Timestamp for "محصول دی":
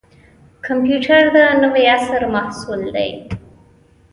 2.35-3.11